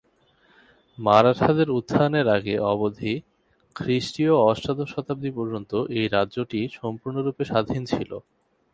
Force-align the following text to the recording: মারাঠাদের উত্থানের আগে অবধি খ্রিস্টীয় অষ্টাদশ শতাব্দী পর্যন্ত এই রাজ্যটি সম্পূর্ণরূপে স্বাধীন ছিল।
মারাঠাদের 0.97 1.67
উত্থানের 1.77 2.27
আগে 2.37 2.55
অবধি 2.71 3.13
খ্রিস্টীয় 3.75 4.33
অষ্টাদশ 4.49 4.87
শতাব্দী 4.93 5.31
পর্যন্ত 5.37 5.71
এই 5.97 6.05
রাজ্যটি 6.07 6.59
সম্পূর্ণরূপে 6.79 7.43
স্বাধীন 7.51 7.81
ছিল। 7.91 8.11